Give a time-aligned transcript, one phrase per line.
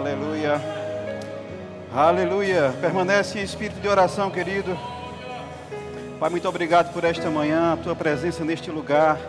[0.00, 0.58] Aleluia.
[1.94, 2.74] Aleluia.
[2.80, 4.74] Permanece em espírito de oração, querido.
[6.18, 9.20] Pai, muito obrigado por esta manhã, a tua presença neste lugar,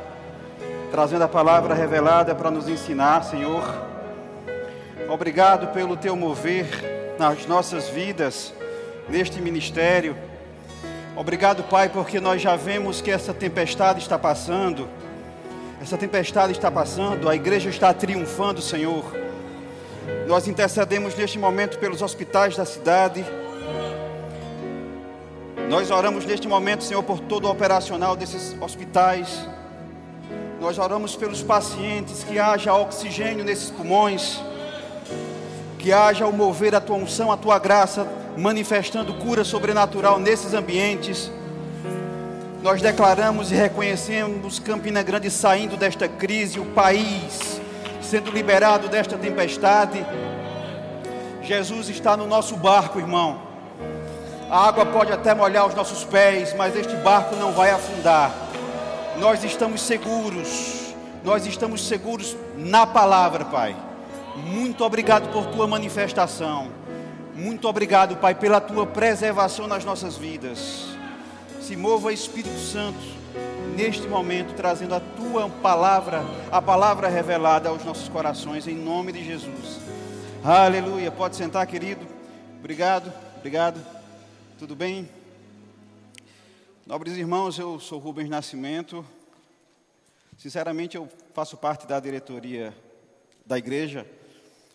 [0.90, 3.62] trazendo a palavra revelada para nos ensinar, Senhor.
[5.10, 6.66] Obrigado pelo teu mover
[7.20, 8.54] nas nossas vidas,
[9.10, 10.16] neste ministério.
[11.18, 14.88] Obrigado, Pai, porque nós já vemos que essa tempestade está passando.
[15.82, 19.31] Essa tempestade está passando, a igreja está triunfando, Senhor.
[20.28, 23.24] Nós intercedemos neste momento pelos hospitais da cidade.
[25.70, 29.48] Nós oramos neste momento, Senhor, por todo o operacional desses hospitais.
[30.60, 34.40] Nós oramos pelos pacientes, que haja oxigênio nesses pulmões,
[35.78, 38.08] que haja o mover a tua unção, a tua graça,
[38.38, 41.32] manifestando cura sobrenatural nesses ambientes.
[42.64, 47.61] Nós declaramos e reconhecemos Campina Grande saindo desta crise, o país
[48.12, 50.06] sendo liberado desta tempestade.
[51.42, 53.42] Jesus está no nosso barco, irmão.
[54.50, 58.34] A água pode até molhar os nossos pés, mas este barco não vai afundar.
[59.18, 63.78] Nós estamos seguros, nós estamos seguros na palavra, Pai.
[64.36, 66.68] Muito obrigado por tua manifestação.
[67.34, 70.88] Muito obrigado, Pai, pela tua preservação nas nossas vidas.
[71.62, 73.21] Se mova, Espírito Santo,
[73.72, 79.24] neste momento, trazendo a tua palavra, a palavra revelada aos nossos corações, em nome de
[79.24, 79.80] Jesus.
[80.44, 81.12] Aleluia.
[81.12, 82.06] Pode sentar, querido.
[82.60, 83.84] Obrigado, obrigado.
[84.60, 85.10] Tudo bem?
[86.86, 89.06] Nobres irmãos, eu sou Rubens Nascimento.
[90.38, 92.76] Sinceramente, eu faço parte da diretoria
[93.46, 94.06] da igreja.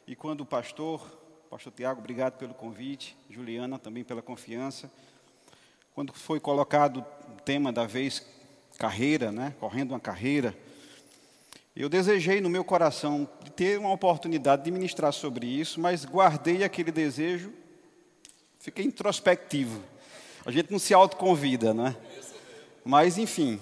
[0.06, 1.00] E quando o pastor,
[1.50, 4.91] pastor Tiago, obrigado pelo convite, Juliana também pela confiança.
[5.94, 8.25] Quando foi colocado o tema da vez,
[8.78, 9.54] carreira, né?
[9.59, 10.56] correndo uma carreira,
[11.75, 16.91] eu desejei no meu coração ter uma oportunidade de ministrar sobre isso, mas guardei aquele
[16.91, 17.53] desejo,
[18.59, 19.82] fiquei introspectivo.
[20.47, 21.94] A gente não se autoconvida, né?
[22.82, 23.60] Mas, enfim,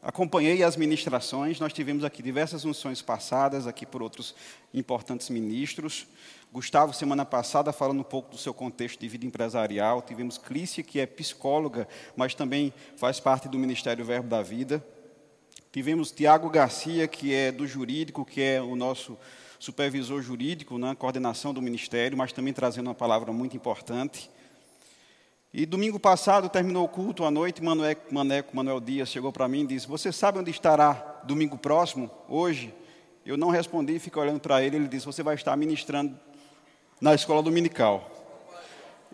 [0.00, 4.34] acompanhei as ministrações, nós tivemos aqui diversas unções passadas, aqui por outros
[4.72, 6.06] importantes ministros.
[6.54, 10.00] Gustavo, semana passada, falando um pouco do seu contexto de vida empresarial.
[10.00, 14.80] Tivemos Clícia, que é psicóloga, mas também faz parte do Ministério Verbo da Vida.
[15.72, 19.18] Tivemos Tiago Garcia, que é do jurídico, que é o nosso
[19.58, 24.30] supervisor jurídico na coordenação do ministério, mas também trazendo uma palavra muito importante.
[25.52, 29.62] E domingo passado, terminou o culto à noite, Manuel, Maneco, Manuel Dias chegou para mim
[29.62, 32.72] e disse, você sabe onde estará domingo próximo, hoje?
[33.26, 36.16] Eu não respondi, fiquei olhando para ele, ele disse, você vai estar ministrando
[37.00, 38.10] na escola dominical.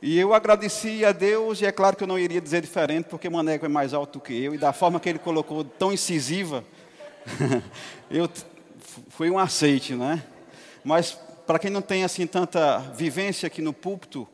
[0.03, 3.29] E eu agradeci a Deus, e é claro que eu não iria dizer diferente, porque
[3.29, 6.65] Maneco é mais alto que eu, e da forma que ele colocou, tão incisiva,
[8.11, 8.29] eu,
[9.11, 10.23] foi um aceite, né?
[10.83, 11.13] Mas
[11.47, 14.27] para quem não tem assim tanta vivência aqui no púlpito,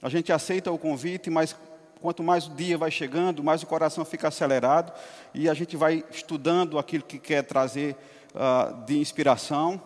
[0.00, 1.56] a gente aceita o convite, mas
[2.00, 4.92] quanto mais o dia vai chegando, mais o coração fica acelerado,
[5.34, 7.96] e a gente vai estudando aquilo que quer trazer
[8.34, 9.82] uh, de inspiração,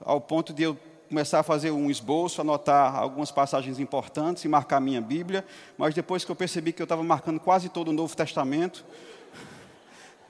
[0.00, 0.78] ao ponto de eu
[1.08, 5.44] começar a fazer um esboço, anotar algumas passagens importantes e marcar minha Bíblia,
[5.78, 8.84] mas depois que eu percebi que eu estava marcando quase todo o Novo Testamento,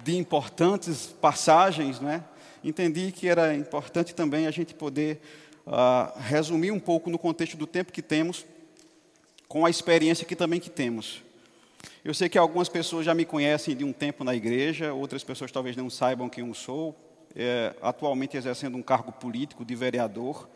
[0.02, 2.22] de importantes passagens, né,
[2.62, 5.20] entendi que era importante também a gente poder
[5.66, 8.44] uh, resumir um pouco no contexto do tempo que temos,
[9.48, 11.22] com a experiência que também que temos.
[12.04, 15.50] Eu sei que algumas pessoas já me conhecem de um tempo na igreja, outras pessoas
[15.50, 16.94] talvez não saibam quem eu sou,
[17.34, 20.48] é, atualmente exercendo um cargo político de vereador,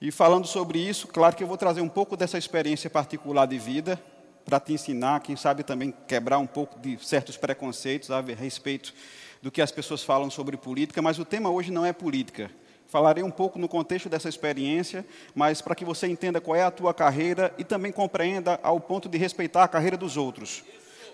[0.00, 3.58] e falando sobre isso, claro que eu vou trazer um pouco dessa experiência particular de
[3.58, 4.00] vida
[4.44, 8.94] para te ensinar, quem sabe também quebrar um pouco de certos preconceitos a respeito
[9.42, 12.50] do que as pessoas falam sobre política, mas o tema hoje não é política.
[12.86, 16.70] Falarei um pouco no contexto dessa experiência, mas para que você entenda qual é a
[16.70, 20.64] tua carreira e também compreenda ao ponto de respeitar a carreira dos outros,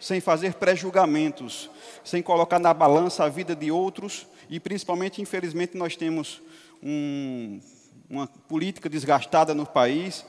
[0.01, 1.69] sem fazer pré-julgamentos,
[2.03, 6.41] sem colocar na balança a vida de outros e principalmente, infelizmente, nós temos
[6.83, 7.61] um
[8.09, 10.25] uma política desgastada no país,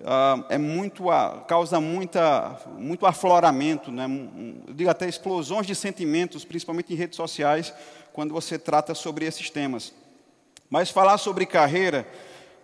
[0.00, 1.04] uh, é muito,
[1.46, 4.06] causa muita, muito afloramento, né?
[4.66, 7.72] eu digo até explosões de sentimentos, principalmente em redes sociais,
[8.12, 9.92] quando você trata sobre esses temas.
[10.70, 12.06] Mas falar sobre carreira,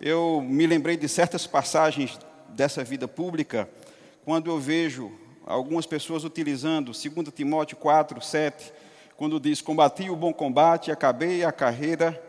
[0.01, 2.19] eu me lembrei de certas passagens
[2.49, 3.69] dessa vida pública,
[4.25, 5.13] quando eu vejo
[5.47, 7.03] algumas pessoas utilizando 2
[7.35, 8.73] Timóteo 4, 7,
[9.17, 12.21] quando diz: Combati o bom combate, acabei a carreira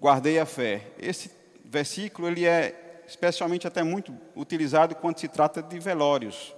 [0.00, 0.82] guardei a fé.
[0.98, 1.30] Esse
[1.64, 6.54] versículo ele é especialmente até muito utilizado quando se trata de velórios.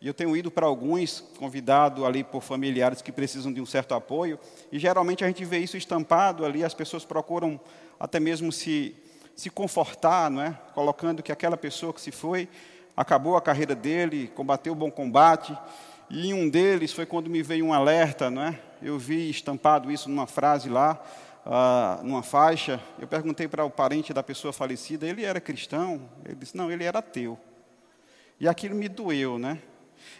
[0.00, 3.94] E eu tenho ido para alguns, convidado ali por familiares que precisam de um certo
[3.94, 4.38] apoio,
[4.70, 7.58] e geralmente a gente vê isso estampado ali, as pessoas procuram
[7.98, 8.94] até mesmo se
[9.36, 10.58] se confortar, não é?
[10.74, 12.48] Colocando que aquela pessoa que se foi
[12.96, 15.56] acabou a carreira dele, combateu o bom combate.
[16.08, 18.58] E um deles foi quando me veio um alerta, não é?
[18.80, 20.98] Eu vi estampado isso numa frase lá,
[21.46, 22.80] uh, numa faixa.
[22.98, 26.08] Eu perguntei para o parente da pessoa falecida, ele era cristão?
[26.24, 27.38] Ele disse, não, ele era ateu.
[28.38, 29.58] E aquilo me doeu, né?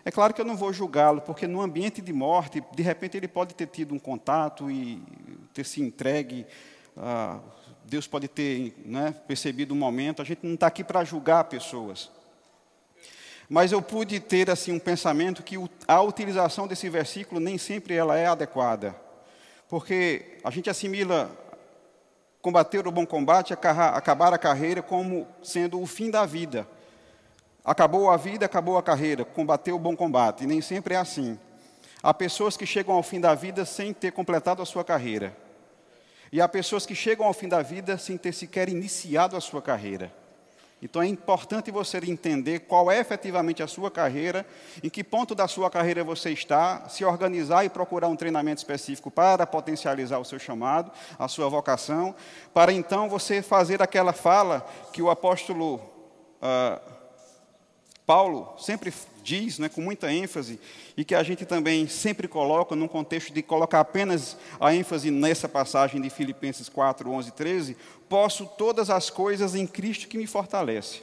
[0.05, 3.29] É claro que eu não vou julgá-lo, porque no ambiente de morte, de repente ele
[3.29, 5.03] pode ter tido um contato e
[5.53, 6.47] ter se entregue.
[6.97, 7.41] Uh,
[7.85, 10.23] Deus pode ter né, percebido um momento.
[10.23, 12.11] A gente não está aqui para julgar pessoas.
[13.49, 15.57] Mas eu pude ter assim um pensamento que
[15.87, 18.97] a utilização desse versículo nem sempre ela é adequada.
[19.69, 21.31] Porque a gente assimila
[22.41, 26.67] combater o bom combate, acabar a carreira como sendo o fim da vida.
[27.65, 30.45] Acabou a vida, acabou a carreira, combateu o bom combate.
[30.45, 31.37] E nem sempre é assim.
[32.01, 35.37] Há pessoas que chegam ao fim da vida sem ter completado a sua carreira.
[36.31, 39.61] E há pessoas que chegam ao fim da vida sem ter sequer iniciado a sua
[39.61, 40.13] carreira.
[40.81, 44.47] Então é importante você entender qual é efetivamente a sua carreira,
[44.83, 49.11] em que ponto da sua carreira você está, se organizar e procurar um treinamento específico
[49.11, 52.15] para potencializar o seu chamado, a sua vocação,
[52.53, 55.81] para então você fazer aquela fala que o apóstolo.
[56.37, 56.97] Uh,
[58.07, 58.93] Paulo sempre
[59.27, 60.61] diz, né, com muita ênfase,
[60.97, 65.49] e que a gente também sempre coloca, num contexto de colocar apenas a ênfase nessa
[65.49, 67.77] passagem de Filipenses 4, 11 e 13,
[68.09, 71.03] posso todas as coisas em Cristo que me fortalece.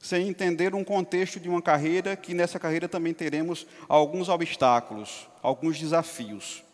[0.00, 5.78] Sem entender um contexto de uma carreira, que nessa carreira também teremos alguns obstáculos, alguns
[5.78, 6.64] desafios.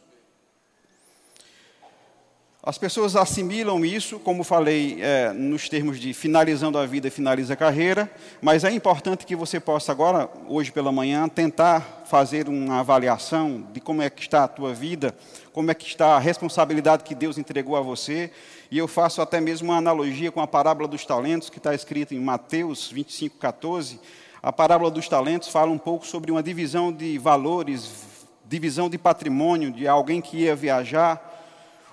[2.69, 7.56] As pessoas assimilam isso, como falei, é, nos termos de finalizando a vida finaliza a
[7.56, 8.11] carreira,
[8.43, 13.81] mas é importante que você possa agora, hoje pela manhã, tentar fazer uma avaliação de
[13.81, 15.15] como é que está a tua vida,
[15.50, 18.31] como é que está a responsabilidade que Deus entregou a você.
[18.71, 22.14] E eu faço até mesmo uma analogia com a parábola dos talentos, que está escrita
[22.14, 23.99] em Mateus 25, 14.
[24.43, 28.05] A parábola dos talentos fala um pouco sobre uma divisão de valores,
[28.44, 31.38] divisão de patrimônio de alguém que ia viajar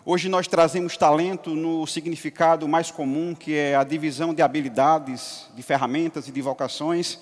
[0.07, 5.63] Hoje nós trazemos talento no significado mais comum, que é a divisão de habilidades, de
[5.63, 7.17] ferramentas e de vocações.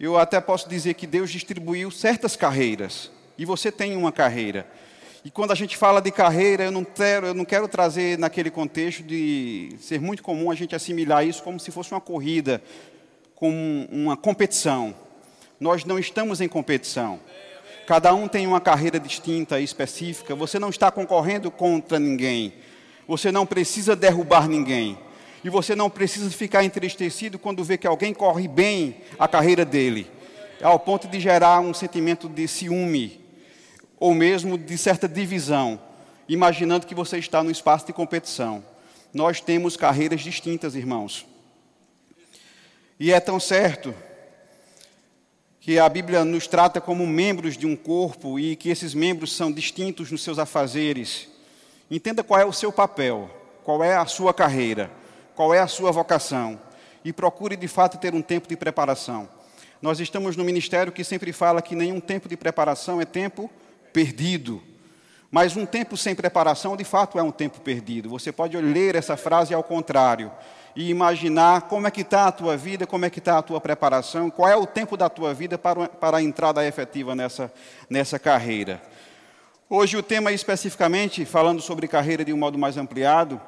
[0.00, 3.08] Eu até posso dizer que Deus distribuiu certas carreiras,
[3.38, 4.66] e você tem uma carreira.
[5.24, 8.50] E quando a gente fala de carreira, eu não quero, eu não quero trazer naquele
[8.50, 12.60] contexto de ser muito comum a gente assimilar isso como se fosse uma corrida,
[13.36, 14.92] como uma competição.
[15.60, 17.20] Nós não estamos em competição.
[17.92, 20.34] Cada um tem uma carreira distinta e específica.
[20.34, 22.54] Você não está concorrendo contra ninguém.
[23.06, 24.98] Você não precisa derrubar ninguém.
[25.44, 30.10] E você não precisa ficar entristecido quando vê que alguém corre bem a carreira dele,
[30.62, 33.22] ao ponto de gerar um sentimento de ciúme,
[34.00, 35.78] ou mesmo de certa divisão,
[36.26, 38.64] imaginando que você está no espaço de competição.
[39.12, 41.26] Nós temos carreiras distintas, irmãos.
[42.98, 43.94] E é tão certo
[45.62, 49.52] que a Bíblia nos trata como membros de um corpo e que esses membros são
[49.52, 51.28] distintos nos seus afazeres.
[51.88, 53.30] Entenda qual é o seu papel,
[53.62, 54.90] qual é a sua carreira,
[55.36, 56.60] qual é a sua vocação
[57.04, 59.28] e procure de fato ter um tempo de preparação.
[59.80, 63.48] Nós estamos no ministério que sempre fala que nenhum tempo de preparação é tempo
[63.92, 64.60] perdido.
[65.30, 68.08] Mas um tempo sem preparação, de fato, é um tempo perdido.
[68.08, 70.32] Você pode ler essa frase ao contrário
[70.74, 73.60] e imaginar como é que está a tua vida, como é que está a tua
[73.60, 77.52] preparação, qual é o tempo da tua vida para, para a entrada efetiva nessa,
[77.88, 78.80] nessa carreira.
[79.68, 83.40] Hoje o tema especificamente, falando sobre carreira de um modo mais ampliado,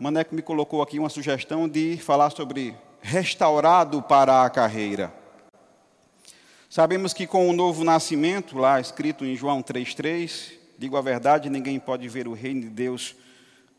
[0.00, 5.12] Maneco me colocou aqui uma sugestão de falar sobre restaurado para a carreira.
[6.70, 11.80] Sabemos que com o novo nascimento, lá escrito em João 3,3, digo a verdade, ninguém
[11.80, 13.16] pode ver o reino de Deus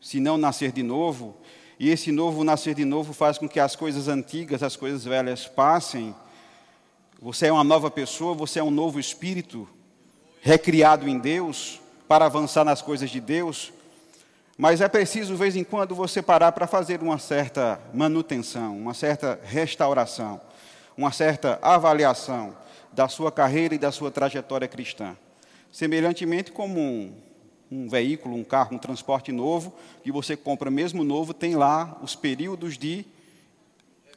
[0.00, 1.36] se não nascer de novo.
[1.80, 5.46] E esse novo nascer de novo faz com que as coisas antigas, as coisas velhas
[5.46, 6.14] passem.
[7.22, 9.66] Você é uma nova pessoa, você é um novo espírito,
[10.42, 13.72] recriado em Deus, para avançar nas coisas de Deus.
[14.58, 18.92] Mas é preciso, de vez em quando, você parar para fazer uma certa manutenção, uma
[18.92, 20.38] certa restauração,
[20.94, 22.54] uma certa avaliação
[22.92, 25.16] da sua carreira e da sua trajetória cristã.
[25.72, 27.14] Semelhantemente como um
[27.70, 29.72] um veículo, um carro, um transporte novo,
[30.02, 33.04] que você compra mesmo novo, tem lá os períodos de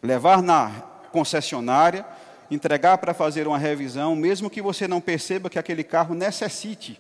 [0.02, 0.70] levar na
[1.12, 2.06] concessionária,
[2.50, 7.00] entregar para fazer uma revisão, mesmo que você não perceba que aquele carro necessite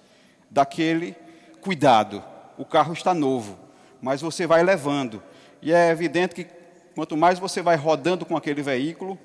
[0.49, 1.15] daquele
[1.59, 2.23] cuidado.
[2.57, 3.57] O carro está novo,
[4.01, 5.23] mas você vai levando.
[5.61, 6.47] E é evidente que
[6.93, 9.17] quanto mais você vai rodando com aquele veículo,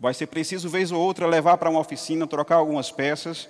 [0.00, 3.48] vai ser preciso, vez ou outra, levar para uma oficina, trocar algumas peças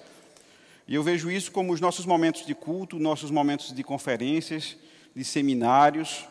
[0.87, 4.76] e eu vejo isso como os nossos momentos de culto, nossos momentos de conferências,
[5.14, 6.26] de seminários,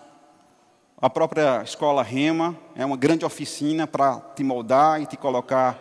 [1.03, 5.77] A própria escola Rema é uma grande oficina para te moldar e te colocar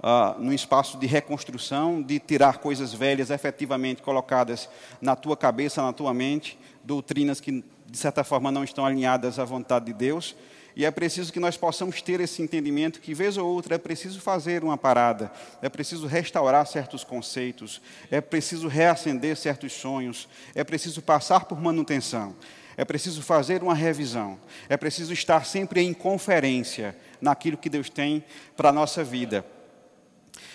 [0.00, 4.68] uh, num espaço de reconstrução, de tirar coisas velhas efetivamente colocadas
[5.00, 9.46] na tua cabeça, na tua mente, doutrinas que de certa forma não estão alinhadas à
[9.46, 10.36] vontade de Deus.
[10.76, 14.20] E é preciso que nós possamos ter esse entendimento que, vez ou outra, é preciso
[14.20, 17.80] fazer uma parada, é preciso restaurar certos conceitos,
[18.10, 22.36] é preciso reacender certos sonhos, é preciso passar por manutenção,
[22.76, 28.22] é preciso fazer uma revisão, é preciso estar sempre em conferência naquilo que Deus tem
[28.54, 29.46] para a nossa vida.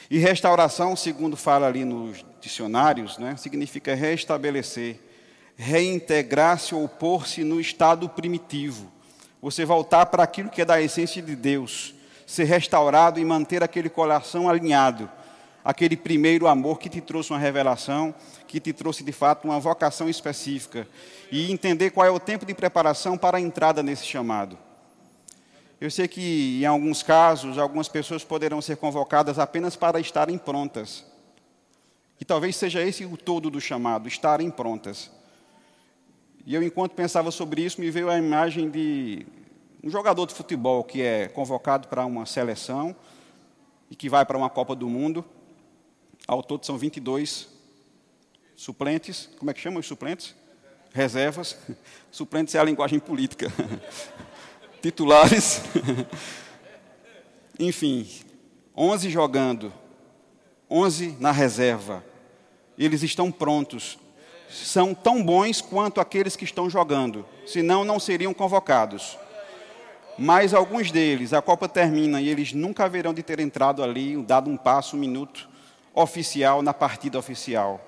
[0.08, 5.00] E restauração, segundo fala ali nos dicionários, né, significa restabelecer,
[5.56, 9.01] reintegrar-se ou pôr-se no estado primitivo
[9.42, 11.96] você voltar para aquilo que é da essência de Deus,
[12.28, 15.10] ser restaurado e manter aquele coração alinhado,
[15.66, 18.14] aquele primeiro amor que te trouxe uma revelação,
[18.48, 20.88] que te trouxe de fato uma vocação específica,
[21.32, 24.58] e entender qual é o tempo de preparação para a entrada nesse chamado.
[25.80, 31.04] Eu sei que em alguns casos, algumas pessoas poderão ser convocadas apenas para estarem prontas.
[32.20, 35.10] E talvez seja esse o todo do chamado, estarem prontas.
[36.46, 39.26] E eu, enquanto pensava sobre isso, me veio a imagem de
[39.84, 42.96] um jogador de futebol que é convocado para uma seleção
[43.90, 45.24] e que vai para uma Copa do Mundo.
[46.28, 47.48] Ao todo são 22
[48.56, 49.30] suplentes.
[49.38, 50.36] Como é que chamam os suplentes?
[50.94, 51.58] Reservas.
[52.12, 53.52] Suplentes é a linguagem política.
[54.82, 55.62] Titulares.
[57.60, 58.10] Enfim,
[58.76, 59.72] 11 jogando,
[60.70, 62.04] 11 na reserva.
[62.78, 64.00] Eles estão prontos
[64.52, 69.18] são tão bons quanto aqueles que estão jogando, senão não seriam convocados.
[70.18, 74.50] Mas alguns deles, a Copa termina e eles nunca haverão de ter entrado ali, dado
[74.50, 75.50] um passo, um minuto
[75.94, 77.80] oficial na partida oficial.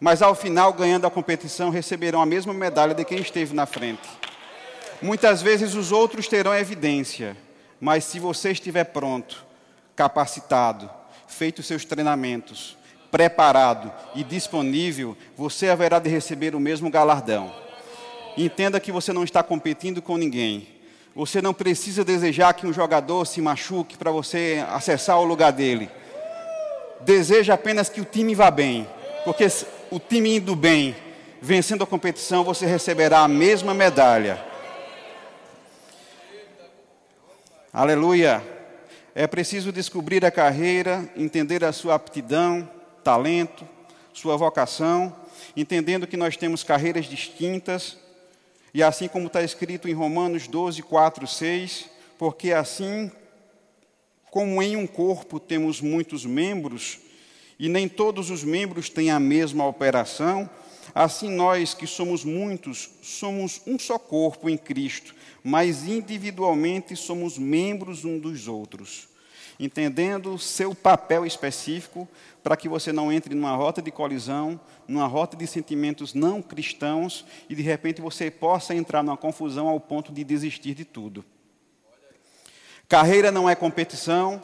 [0.00, 4.08] Mas ao final, ganhando a competição, receberão a mesma medalha de quem esteve na frente.
[5.00, 7.36] Muitas vezes os outros terão evidência,
[7.80, 9.44] mas se você estiver pronto,
[9.96, 10.88] capacitado,
[11.26, 12.76] feito seus treinamentos,
[13.12, 17.54] preparado e disponível, você haverá de receber o mesmo galardão.
[18.38, 20.66] Entenda que você não está competindo com ninguém.
[21.14, 25.90] Você não precisa desejar que um jogador se machuque para você acessar o lugar dele.
[27.02, 28.88] Deseja apenas que o time vá bem,
[29.26, 29.46] porque
[29.90, 30.96] o time indo bem,
[31.42, 34.42] vencendo a competição, você receberá a mesma medalha.
[37.70, 38.42] Aleluia.
[39.14, 42.66] É preciso descobrir a carreira, entender a sua aptidão,
[43.02, 43.68] talento,
[44.12, 45.14] sua vocação,
[45.56, 47.96] entendendo que nós temos carreiras distintas,
[48.74, 53.10] e assim como está escrito em Romanos 12, 4, 6, porque assim
[54.30, 56.98] como em um corpo temos muitos membros,
[57.58, 60.48] e nem todos os membros têm a mesma operação,
[60.94, 68.04] assim nós que somos muitos, somos um só corpo em Cristo, mas individualmente somos membros
[68.04, 69.11] um dos outros
[69.64, 72.08] entendendo seu papel específico,
[72.42, 77.24] para que você não entre numa rota de colisão, numa rota de sentimentos não cristãos
[77.48, 81.24] e de repente você possa entrar numa confusão ao ponto de desistir de tudo.
[82.88, 84.40] Carreira não é competição.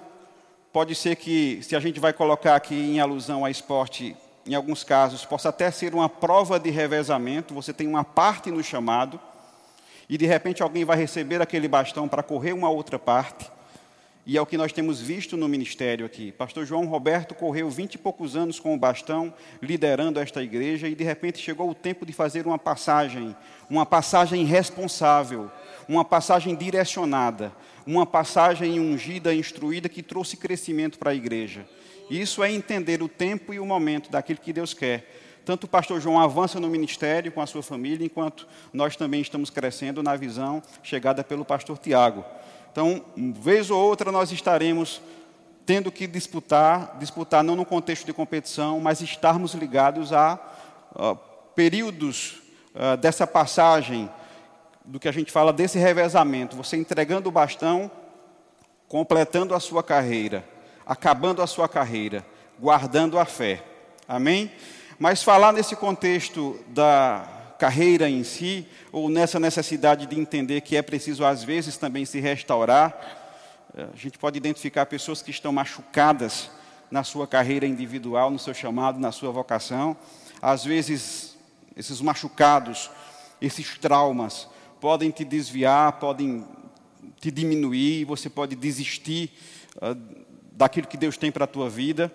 [0.72, 4.84] Pode ser que, se a gente vai colocar aqui em alusão a esporte, em alguns
[4.84, 7.52] casos, possa até ser uma prova de revezamento.
[7.54, 9.20] Você tem uma parte no chamado
[10.08, 13.50] e de repente alguém vai receber aquele bastão para correr uma outra parte.
[14.30, 16.32] E é o que nós temos visto no ministério aqui.
[16.32, 19.32] Pastor João Roberto correu vinte e poucos anos com o bastão,
[19.62, 23.34] liderando esta igreja, e de repente chegou o tempo de fazer uma passagem,
[23.70, 25.50] uma passagem responsável,
[25.88, 27.50] uma passagem direcionada,
[27.86, 31.66] uma passagem ungida, instruída, que trouxe crescimento para a igreja.
[32.10, 35.40] Isso é entender o tempo e o momento daquilo que Deus quer.
[35.42, 39.48] Tanto o pastor João avança no ministério com a sua família, enquanto nós também estamos
[39.48, 42.22] crescendo na visão chegada pelo pastor Tiago.
[42.70, 45.00] Então, vez ou outra nós estaremos
[45.64, 50.38] tendo que disputar, disputar não no contexto de competição, mas estarmos ligados a
[50.94, 51.14] uh,
[51.54, 52.40] períodos
[52.74, 54.08] uh, dessa passagem,
[54.82, 57.90] do que a gente fala desse revezamento, você entregando o bastão,
[58.88, 60.42] completando a sua carreira,
[60.86, 62.24] acabando a sua carreira,
[62.58, 63.62] guardando a fé.
[64.08, 64.50] Amém?
[64.98, 70.82] Mas falar nesse contexto da carreira em si, ou nessa necessidade de entender que é
[70.82, 72.96] preciso, às vezes, também se restaurar.
[73.76, 76.50] Eh, a gente pode identificar pessoas que estão machucadas
[76.90, 79.96] na sua carreira individual, no seu chamado, na sua vocação.
[80.40, 81.36] Às vezes,
[81.76, 82.90] esses machucados,
[83.42, 84.48] esses traumas,
[84.80, 86.46] podem te desviar, podem
[87.20, 89.32] te diminuir, você pode desistir
[89.76, 89.94] uh,
[90.52, 92.12] daquilo que Deus tem para a tua vida.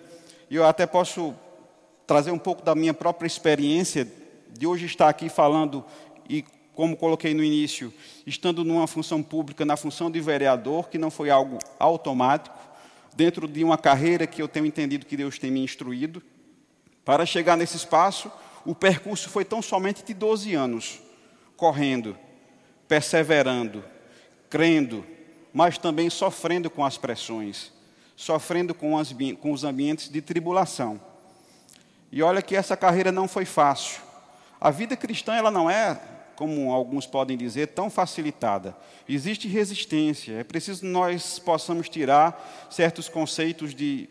[0.49, 1.35] E eu até posso
[2.07, 4.07] trazer um pouco da minha própria experiência
[4.57, 5.83] de hoje estar aqui falando
[6.29, 7.93] e como coloquei no início,
[8.25, 12.57] estando numa função pública, na função de vereador, que não foi algo automático,
[13.15, 16.21] dentro de uma carreira que eu tenho entendido que Deus tem me instruído.
[17.05, 18.31] Para chegar nesse espaço,
[18.65, 20.99] o percurso foi tão somente de 12 anos,
[21.55, 22.17] correndo,
[22.87, 23.83] perseverando,
[24.49, 25.05] crendo,
[25.53, 27.71] mas também sofrendo com as pressões,
[28.15, 30.99] sofrendo com, as, com os ambientes de tribulação.
[32.11, 34.01] E olha que essa carreira não foi fácil.
[34.63, 35.99] A vida cristã ela não é,
[36.37, 38.73] como alguns podem dizer, tão facilitada.
[39.09, 40.39] Existe resistência.
[40.39, 44.07] É preciso nós possamos tirar certos conceitos de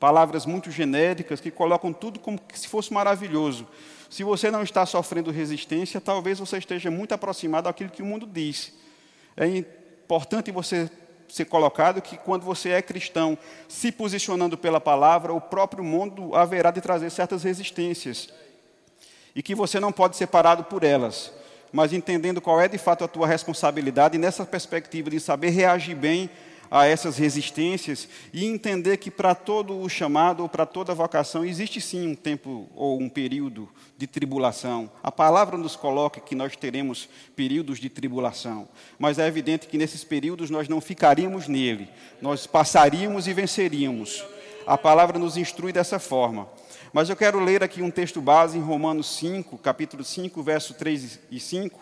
[0.00, 3.64] palavras muito genéricas que colocam tudo como se fosse maravilhoso.
[4.10, 8.26] Se você não está sofrendo resistência, talvez você esteja muito aproximado daquilo que o mundo
[8.26, 8.72] diz.
[9.36, 10.90] É importante você
[11.28, 13.38] ser colocado que quando você é cristão,
[13.68, 18.28] se posicionando pela palavra, o próprio mundo haverá de trazer certas resistências.
[19.36, 21.30] E que você não pode ser parado por elas,
[21.70, 26.30] mas entendendo qual é de fato a tua responsabilidade, nessa perspectiva de saber reagir bem
[26.70, 31.80] a essas resistências e entender que para todo o chamado ou para toda vocação existe
[31.82, 34.90] sim um tempo ou um período de tribulação.
[35.02, 38.66] A palavra nos coloca que nós teremos períodos de tribulação,
[38.98, 41.88] mas é evidente que nesses períodos nós não ficaríamos nele,
[42.20, 44.24] nós passaríamos e venceríamos.
[44.66, 46.48] A palavra nos instrui dessa forma.
[46.96, 51.20] Mas eu quero ler aqui um texto base em Romanos 5, capítulo 5, verso 3
[51.30, 51.78] e 5.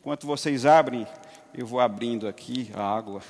[0.00, 1.06] Enquanto vocês abrem,
[1.52, 3.20] eu vou abrindo aqui a água.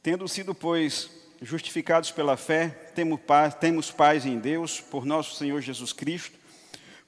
[0.00, 1.10] Tendo sido, pois,
[1.42, 6.38] justificados pela fé, temos paz, temos paz em Deus, por nosso Senhor Jesus Cristo,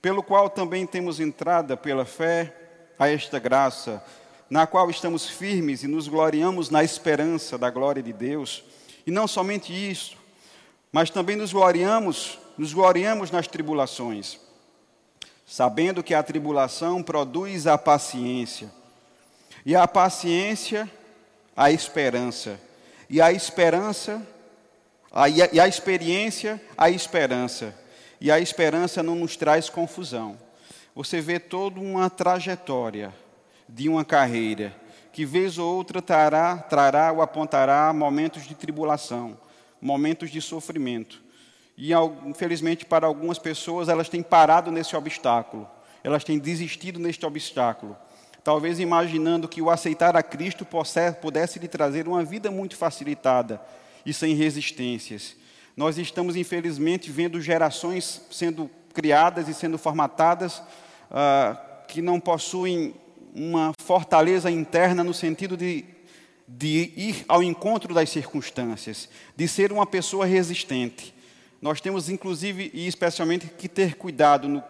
[0.02, 2.59] pelo qual também temos entrada pela fé
[3.00, 4.00] a esta graça,
[4.48, 8.62] na qual estamos firmes e nos gloriamos na esperança da glória de Deus.
[9.04, 10.16] E não somente isso,
[10.92, 14.38] mas também nos gloriamos, nos gloriamos nas tribulações,
[15.44, 18.70] sabendo que a tribulação produz a paciência,
[19.66, 20.88] e a paciência,
[21.56, 22.60] a esperança
[23.10, 24.24] e a esperança,
[25.10, 27.74] a, e a experiência, a esperança.
[28.20, 30.38] E a esperança não nos traz confusão.
[30.94, 33.14] Você vê toda uma trajetória
[33.68, 34.74] de uma carreira
[35.12, 39.38] que vez ou outra trará, trará ou apontará momentos de tribulação,
[39.80, 41.22] momentos de sofrimento.
[41.76, 41.90] E
[42.26, 45.68] infelizmente para algumas pessoas elas têm parado nesse obstáculo,
[46.04, 47.96] elas têm desistido neste obstáculo
[48.42, 50.66] talvez imaginando que o aceitar a Cristo
[51.20, 53.60] pudesse lhe trazer uma vida muito facilitada
[54.04, 55.36] e sem resistências.
[55.76, 60.62] Nós estamos, infelizmente, vendo gerações sendo criadas e sendo formatadas
[61.10, 61.56] ah,
[61.88, 62.94] que não possuem
[63.34, 65.84] uma fortaleza interna no sentido de,
[66.46, 71.14] de ir ao encontro das circunstâncias, de ser uma pessoa resistente.
[71.60, 74.64] Nós temos, inclusive e especialmente, que ter cuidado, no,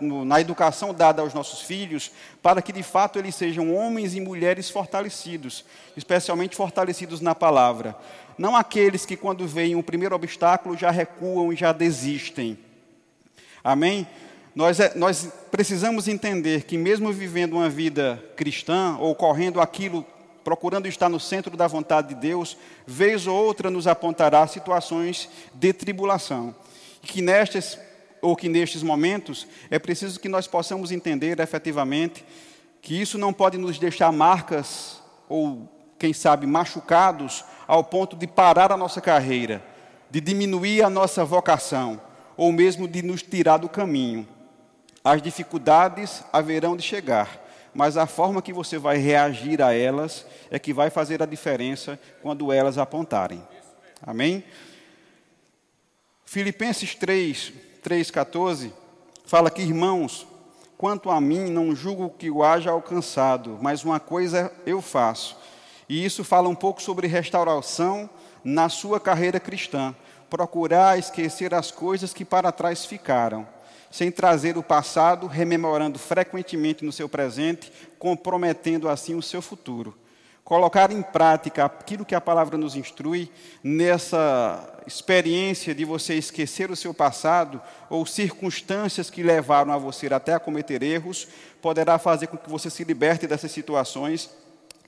[0.00, 2.10] no, na educação dada aos nossos filhos,
[2.42, 7.94] para que de fato eles sejam homens e mulheres fortalecidos, especialmente fortalecidos na palavra.
[8.38, 12.58] Não aqueles que, quando veem o primeiro obstáculo, já recuam e já desistem.
[13.64, 14.06] Amém?
[14.54, 20.04] Nós, é, nós precisamos entender que, mesmo vivendo uma vida cristã, ou correndo aquilo
[20.44, 25.72] procurando estar no centro da vontade de Deus, vez ou outra nos apontará situações de
[25.72, 26.54] tribulação.
[27.02, 27.78] E que nestes
[28.20, 32.24] ou que nestes momentos é preciso que nós possamos entender efetivamente
[32.82, 35.66] que isso não pode nos deixar marcas ou
[35.98, 39.62] quem sabe machucados ao ponto de parar a nossa carreira,
[40.10, 42.00] de diminuir a nossa vocação
[42.36, 44.26] ou mesmo de nos tirar do caminho.
[45.02, 47.44] As dificuldades haverão de chegar
[47.74, 51.98] mas a forma que você vai reagir a elas é que vai fazer a diferença
[52.22, 53.42] quando elas apontarem.
[54.00, 54.44] Amém?
[56.24, 58.72] Filipenses 3, 3, 14,
[59.26, 60.26] fala que, irmãos,
[60.78, 65.36] quanto a mim, não julgo que o haja alcançado, mas uma coisa eu faço.
[65.88, 68.08] E isso fala um pouco sobre restauração
[68.44, 69.94] na sua carreira cristã.
[70.34, 73.46] Procurar esquecer as coisas que para trás ficaram
[73.88, 77.70] sem trazer o passado, rememorando frequentemente no seu presente,
[78.00, 79.96] comprometendo assim o seu futuro.
[80.42, 83.30] Colocar em prática aquilo que a palavra nos instrui,
[83.62, 90.34] nessa experiência de você esquecer o seu passado ou circunstâncias que levaram a você até
[90.34, 91.28] a cometer erros,
[91.62, 94.28] poderá fazer com que você se liberte dessas situações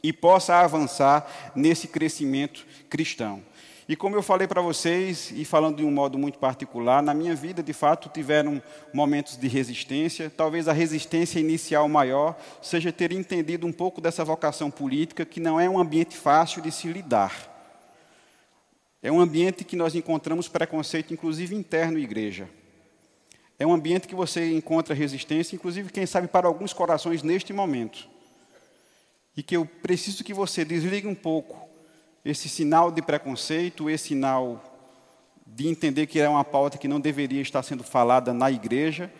[0.02, 3.40] e possa avançar nesse crescimento cristão.
[3.88, 7.36] E como eu falei para vocês, e falando de um modo muito particular, na minha
[7.36, 8.60] vida, de fato, tiveram
[8.92, 10.28] momentos de resistência.
[10.28, 15.60] Talvez a resistência inicial maior seja ter entendido um pouco dessa vocação política, que não
[15.60, 17.54] é um ambiente fácil de se lidar.
[19.00, 22.48] É um ambiente que nós encontramos preconceito, inclusive interno à igreja.
[23.56, 28.08] É um ambiente que você encontra resistência, inclusive, quem sabe, para alguns corações neste momento.
[29.36, 31.65] E que eu preciso que você desligue um pouco
[32.26, 34.60] esse sinal de preconceito, esse sinal
[35.46, 39.12] de entender que é uma pauta que não deveria estar sendo falada na igreja,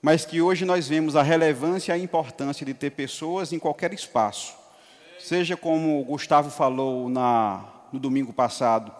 [0.00, 3.92] mas que hoje nós vemos a relevância e a importância de ter pessoas em qualquer
[3.92, 4.54] espaço.
[5.20, 8.90] Seja como o Gustavo falou na, no domingo passado,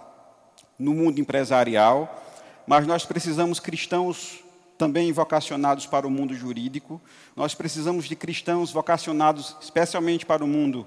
[0.78, 2.22] no mundo empresarial,
[2.66, 4.44] mas nós precisamos cristãos
[4.76, 7.00] também vocacionados para o mundo jurídico,
[7.34, 10.86] nós precisamos de cristãos vocacionados especialmente para o mundo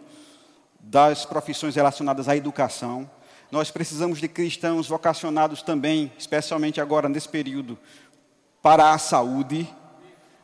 [0.79, 3.09] das profissões relacionadas à educação,
[3.51, 7.77] nós precisamos de cristãos vocacionados também, especialmente agora nesse período,
[8.61, 9.67] para a saúde.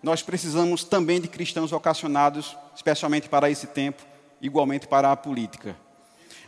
[0.02, 4.04] Nós precisamos também de cristãos vocacionados, especialmente para esse tempo,
[4.42, 5.76] igualmente para a política.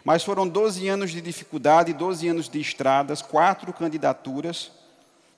[0.03, 4.71] Mas foram 12 anos de dificuldade, 12 anos de estradas, quatro candidaturas,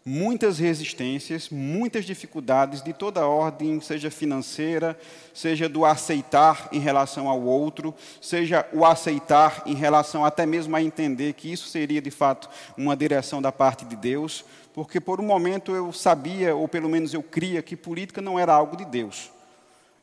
[0.08, 4.98] muitas resistências, muitas dificuldades de toda ordem, seja financeira,
[5.34, 10.82] seja do aceitar em relação ao outro, seja o aceitar em relação até mesmo a
[10.82, 15.26] entender que isso seria de fato uma direção da parte de Deus, porque por um
[15.26, 19.30] momento eu sabia, ou pelo menos eu cria, que política não era algo de Deus.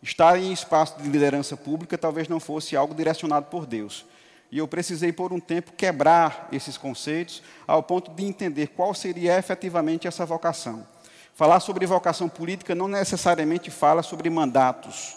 [0.03, 4.05] Estar em espaço de liderança pública talvez não fosse algo direcionado por Deus.
[4.55, 9.37] E eu precisei, por um tempo, quebrar esses conceitos ao ponto de entender qual seria
[9.37, 10.87] efetivamente essa vocação.
[11.35, 15.17] Falar sobre vocação política não necessariamente fala sobre mandatos,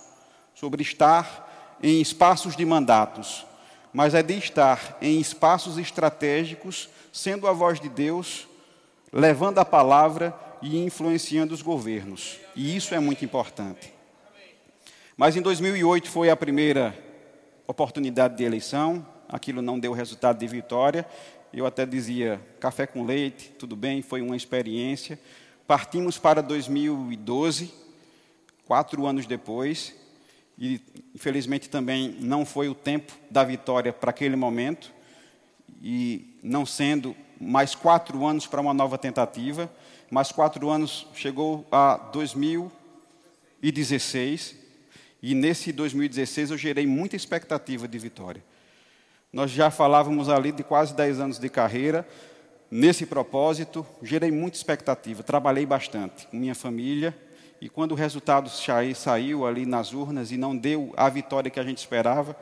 [0.56, 3.46] sobre estar em espaços de mandatos,
[3.94, 8.48] mas é de estar em espaços estratégicos, sendo a voz de Deus,
[9.14, 12.40] levando a palavra e influenciando os governos.
[12.56, 13.94] E isso é muito importante.
[15.16, 16.98] Mas em 2008 foi a primeira
[17.68, 21.06] oportunidade de eleição, aquilo não deu resultado de vitória.
[21.54, 25.18] Eu até dizia, café com leite, tudo bem, foi uma experiência.
[25.66, 27.74] Partimos para 2012,
[28.66, 29.96] quatro anos depois,
[30.58, 30.82] e
[31.16, 34.92] infelizmente também não foi o tempo da vitória para aquele momento,
[35.82, 39.72] e não sendo mais quatro anos para uma nova tentativa,
[40.10, 44.56] mais quatro anos chegou a 2016,
[45.22, 48.44] e nesse 2016 eu gerei muita expectativa de vitória.
[49.32, 52.08] Nós já falávamos ali de quase 10 anos de carreira.
[52.70, 57.16] Nesse propósito, gerei muita expectativa, trabalhei bastante com minha família.
[57.60, 58.50] E quando o resultado
[58.96, 62.36] saiu ali nas urnas e não deu a vitória que a gente esperava,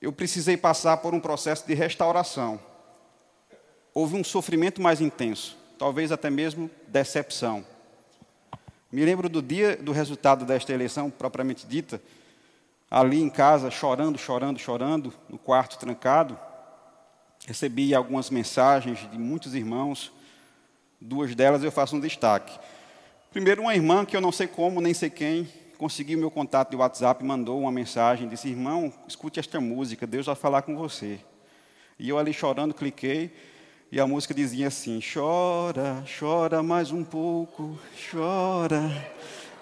[0.00, 2.58] eu precisei passar por um processo de restauração.
[3.92, 7.64] Houve um sofrimento mais intenso, talvez até mesmo decepção.
[8.90, 12.00] Me lembro do dia do resultado desta eleição propriamente dita,
[12.94, 16.38] ali em casa, chorando, chorando, chorando, no quarto trancado,
[17.44, 20.12] recebi algumas mensagens de muitos irmãos,
[21.00, 22.56] duas delas eu faço um destaque.
[23.32, 26.76] Primeiro, uma irmã que eu não sei como, nem sei quem, conseguiu meu contato de
[26.76, 31.18] WhatsApp, mandou uma mensagem, disse: Irmão, escute esta música, Deus vai falar com você.
[31.98, 33.34] E eu ali chorando, cliquei,
[33.90, 37.76] e a música dizia assim: Chora, chora mais um pouco,
[38.08, 38.88] chora,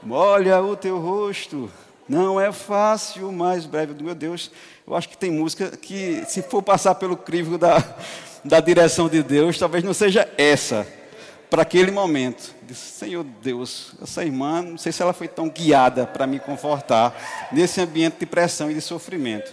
[0.02, 1.70] molha o teu rosto,
[2.08, 3.94] não é fácil, mais breve.
[4.02, 4.50] Meu Deus,
[4.86, 7.82] eu acho que tem música que, se for passar pelo crivo da,
[8.44, 10.86] da direção de Deus, talvez não seja essa,
[11.48, 12.54] para aquele momento.
[12.62, 17.14] Disse, Senhor Deus, essa irmã, não sei se ela foi tão guiada para me confortar
[17.52, 19.52] nesse ambiente de pressão e de sofrimento.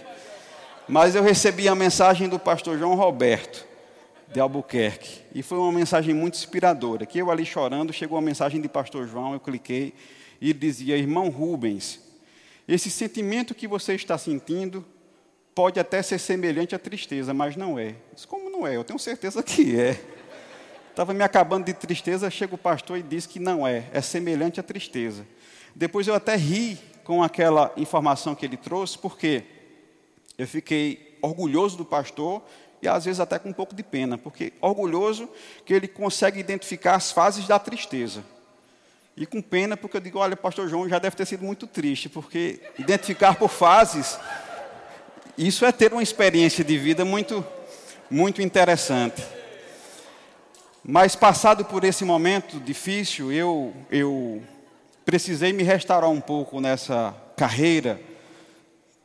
[0.88, 3.64] Mas eu recebi a mensagem do pastor João Roberto,
[4.32, 7.06] de Albuquerque, e foi uma mensagem muito inspiradora.
[7.06, 9.94] Que eu ali chorando, chegou a mensagem de pastor João, eu cliquei,
[10.40, 12.09] e dizia: Irmão Rubens,
[12.74, 14.86] esse sentimento que você está sentindo
[15.54, 17.96] pode até ser semelhante à tristeza, mas não é.
[18.12, 18.76] Mas como não é?
[18.76, 20.00] Eu tenho certeza que é.
[20.88, 24.60] Estava me acabando de tristeza, chega o pastor e diz que não é, é semelhante
[24.60, 25.26] à tristeza.
[25.74, 29.42] Depois eu até ri com aquela informação que ele trouxe, porque
[30.38, 32.40] eu fiquei orgulhoso do pastor
[32.80, 35.28] e às vezes até com um pouco de pena, porque orgulhoso
[35.64, 38.24] que ele consegue identificar as fases da tristeza.
[39.20, 42.08] E com pena, porque eu digo, olha, pastor João já deve ter sido muito triste,
[42.08, 44.18] porque identificar por fases,
[45.36, 47.44] isso é ter uma experiência de vida muito,
[48.10, 49.22] muito interessante.
[50.82, 54.42] Mas passado por esse momento difícil, eu, eu
[55.04, 58.00] precisei me restaurar um pouco nessa carreira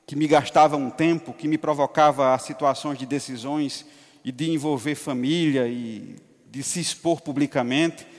[0.08, 3.86] que me gastava um tempo, que me provocava situações de decisões
[4.24, 6.16] e de envolver família e
[6.50, 8.15] de se expor publicamente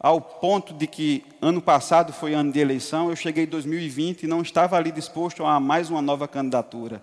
[0.00, 4.26] ao ponto de que ano passado foi ano de eleição, eu cheguei em 2020 e
[4.26, 7.02] não estava ali disposto a mais uma nova candidatura.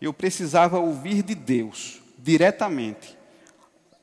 [0.00, 3.16] Eu precisava ouvir de Deus, diretamente,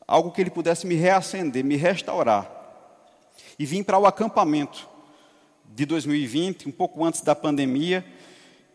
[0.06, 2.51] algo que ele pudesse me reacender, me restaurar.
[3.58, 4.89] E vim para o acampamento
[5.73, 8.06] de 2020, um pouco antes da pandemia,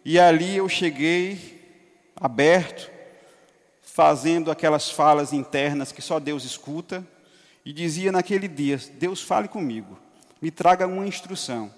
[0.05, 1.59] e ali eu cheguei
[2.17, 2.91] aberto,
[3.83, 7.07] fazendo aquelas falas internas que só Deus escuta,
[7.69, 9.99] e dizia naquele dia: Deus fale comigo,
[10.41, 11.71] me traga uma instrução.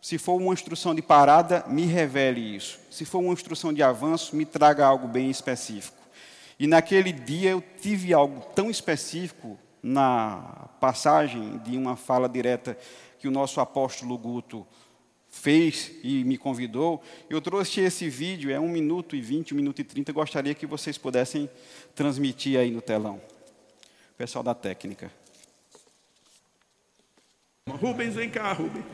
[0.00, 2.78] Se for uma instrução de parada, me revele isso.
[2.92, 5.96] Se for uma instrução de avanço, me traga algo bem específico.
[6.60, 12.78] E naquele dia eu tive algo tão específico na passagem de uma fala direta
[13.18, 14.64] que o nosso apóstolo Guto
[15.28, 17.02] fez e me convidou.
[17.28, 20.12] Eu trouxe esse vídeo, é um minuto e vinte, um minuto e trinta.
[20.12, 21.50] Gostaria que vocês pudessem
[21.96, 23.20] transmitir aí no telão.
[24.16, 25.12] Pessoal da técnica.
[27.68, 28.84] Rubens, vem cá, Rubens.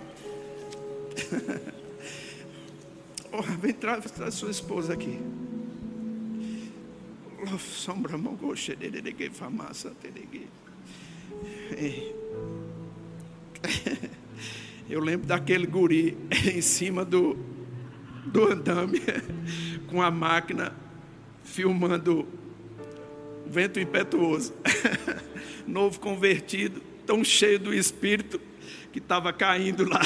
[3.30, 5.20] oh, vem, traz, sua esposa aqui.
[7.58, 9.92] Sombra mogoche de que famassa
[14.88, 16.16] Eu lembro daquele guri
[16.52, 17.36] em cima do,
[18.26, 19.00] do andame,
[19.88, 20.74] com a máquina
[21.44, 22.26] filmando
[23.52, 24.54] vento impetuoso.
[25.68, 28.40] Novo convertido, tão cheio do Espírito,
[28.90, 30.00] que estava caindo lá,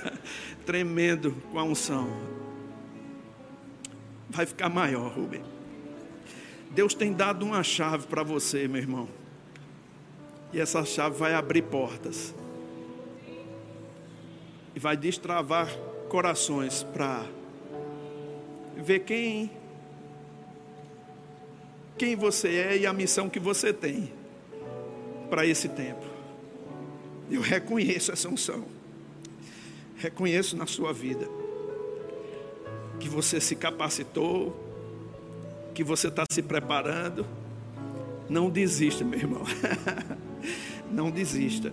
[0.64, 2.08] tremendo com a unção.
[4.30, 5.42] Vai ficar maior, Rubem.
[6.70, 9.08] Deus tem dado uma chave para você, meu irmão.
[10.52, 12.34] E essa chave vai abrir portas.
[14.74, 15.68] E vai destravar
[16.08, 17.24] corações para
[18.76, 19.50] ver quem
[21.98, 24.12] quem você é e a missão que você tem
[25.28, 26.04] para esse tempo.
[27.30, 28.64] Eu reconheço essa unção.
[29.96, 31.28] Reconheço na sua vida
[33.00, 34.56] que você se capacitou,
[35.74, 37.26] que você está se preparando.
[38.28, 39.42] Não desista, meu irmão.
[40.90, 41.72] Não desista.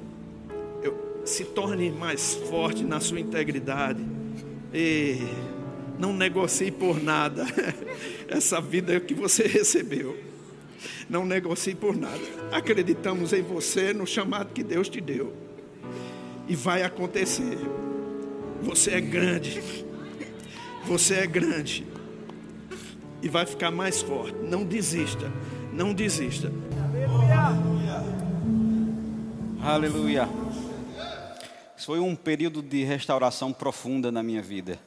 [0.81, 4.05] Eu, se torne mais forte na sua integridade.
[4.73, 5.19] E
[5.97, 7.45] não negocie por nada
[8.27, 10.17] essa vida que você recebeu.
[11.09, 12.21] Não negocie por nada.
[12.51, 15.45] Acreditamos em você, no chamado que Deus te deu
[16.47, 17.57] e vai acontecer.
[18.61, 19.61] Você é grande.
[20.85, 21.85] Você é grande.
[23.21, 24.38] E vai ficar mais forte.
[24.43, 25.31] Não desista.
[25.73, 26.51] Não desista.
[29.61, 30.29] Aleluia.
[31.75, 34.79] Isso foi um período de restauração profunda na minha vida.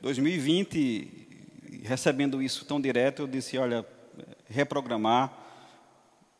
[0.00, 3.86] 2020, recebendo isso tão direto, eu disse: olha,
[4.48, 5.32] reprogramar,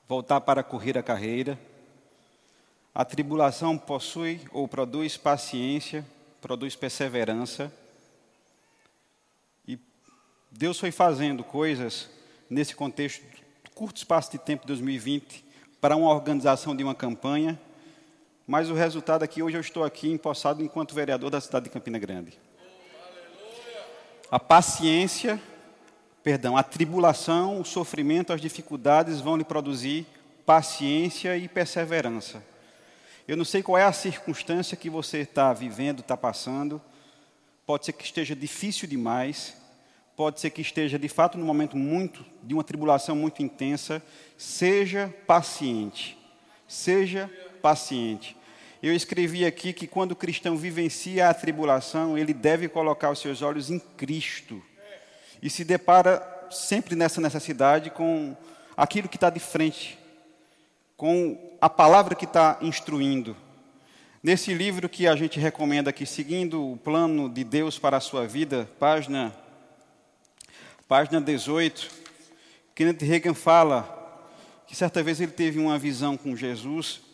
[0.09, 1.59] voltar para correr a carreira.
[2.95, 6.05] A tribulação possui ou produz paciência,
[6.41, 7.73] produz perseverança.
[9.69, 9.79] E
[10.51, 12.11] Deus foi fazendo coisas
[12.49, 13.25] nesse contexto,
[13.75, 15.45] curto espaço de tempo de 2020,
[15.81, 17.61] para uma organização de uma campanha.
[18.47, 21.99] Mas o resultado aqui, hoje eu estou aqui empossado enquanto vereador da cidade de Campina
[21.99, 22.37] Grande.
[24.31, 25.41] A paciência
[26.23, 30.07] perdão, a tribulação, o sofrimento, as dificuldades vão lhe produzir
[30.45, 32.43] paciência e perseverança.
[33.27, 36.81] Eu não sei qual é a circunstância que você está vivendo, está passando.
[37.65, 39.57] Pode ser que esteja difícil demais.
[40.17, 44.03] Pode ser que esteja, de fato, num momento muito, de uma tribulação muito intensa.
[44.37, 46.19] Seja paciente.
[46.67, 47.31] Seja
[47.63, 48.37] paciente.
[48.83, 53.43] Eu escrevi aqui que quando o cristão vivencia a tribulação, ele deve colocar os seus
[53.43, 54.63] olhos em Cristo
[55.43, 58.35] e se depara sempre nessa necessidade com
[58.75, 59.99] aquilo que está de frente,
[60.97, 63.37] com a palavra que está instruindo.
[64.23, 68.27] Nesse livro que a gente recomenda aqui, Seguindo o Plano de Deus para a Sua
[68.27, 69.35] Vida, página,
[70.89, 71.91] página 18,
[72.75, 73.99] Kenneth Reagan fala
[74.67, 77.10] que certa vez ele teve uma visão com Jesus.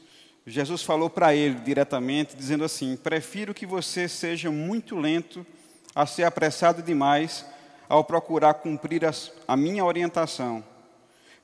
[0.48, 5.44] Jesus falou para ele diretamente, dizendo assim: Prefiro que você seja muito lento
[5.92, 7.44] a ser apressado demais
[7.88, 10.64] ao procurar cumprir as, a minha orientação.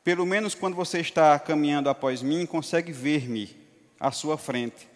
[0.05, 3.57] Pelo menos quando você está caminhando após mim, consegue ver-me
[3.99, 4.89] à sua frente.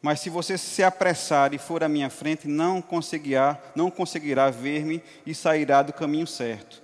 [0.00, 5.02] Mas se você se apressar e for à minha frente, não conseguirá, não conseguirá ver-me
[5.24, 6.82] e sairá do caminho certo.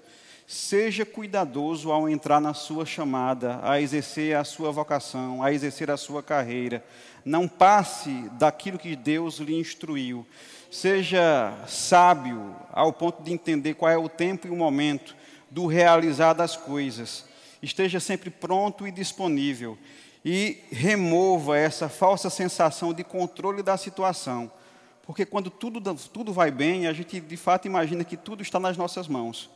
[0.52, 5.96] Seja cuidadoso ao entrar na sua chamada, a exercer a sua vocação, a exercer a
[5.96, 6.84] sua carreira.
[7.24, 10.26] Não passe daquilo que Deus lhe instruiu.
[10.68, 15.14] Seja sábio ao ponto de entender qual é o tempo e o momento
[15.48, 17.24] do realizar das coisas.
[17.62, 19.78] Esteja sempre pronto e disponível.
[20.24, 24.50] E remova essa falsa sensação de controle da situação.
[25.04, 28.76] Porque quando tudo, tudo vai bem, a gente de fato imagina que tudo está nas
[28.76, 29.48] nossas mãos.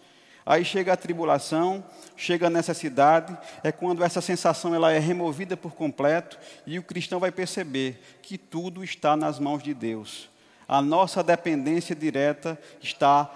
[0.46, 1.82] Aí chega a tribulação,
[2.16, 7.18] chega a necessidade, é quando essa sensação ela é removida por completo e o cristão
[7.18, 10.28] vai perceber que tudo está nas mãos de Deus.
[10.68, 13.30] A nossa dependência direta está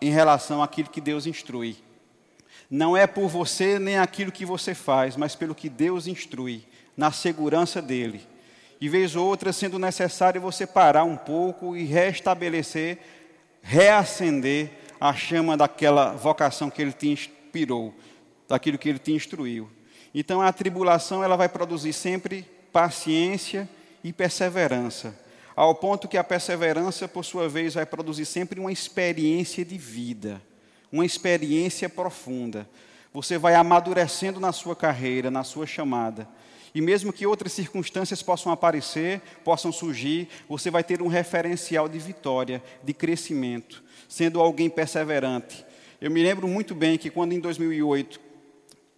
[0.00, 1.76] em relação àquilo que Deus instrui.
[2.70, 6.64] Não é por você nem aquilo que você faz, mas pelo que Deus instrui,
[6.96, 8.26] na segurança dele.
[8.80, 12.98] E vez ou outra, sendo necessário você parar um pouco e restabelecer,
[13.62, 17.94] reacender a chama daquela vocação que ele te inspirou,
[18.48, 19.70] daquilo que ele te instruiu.
[20.14, 23.68] Então a tribulação ela vai produzir sempre paciência
[24.02, 25.18] e perseverança,
[25.54, 30.40] ao ponto que a perseverança, por sua vez, vai produzir sempre uma experiência de vida,
[30.92, 32.68] uma experiência profunda.
[33.12, 36.28] Você vai amadurecendo na sua carreira, na sua chamada.
[36.78, 41.98] E mesmo que outras circunstâncias possam aparecer, possam surgir, você vai ter um referencial de
[41.98, 45.66] vitória, de crescimento sendo alguém perseverante.
[46.00, 48.20] Eu me lembro muito bem que quando em 2008,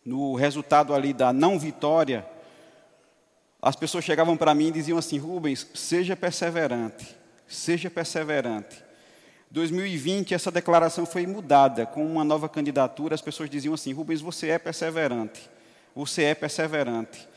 [0.05, 2.27] no resultado ali da não vitória,
[3.63, 7.17] as pessoas chegavam para mim e diziam assim: Rubens, seja perseverante,
[7.49, 8.77] seja perseverante.
[9.51, 13.15] 2020, essa declaração foi mudada com uma nova candidatura.
[13.15, 15.49] As pessoas diziam assim: Rubens, você é perseverante,
[15.95, 17.31] você é perseverante.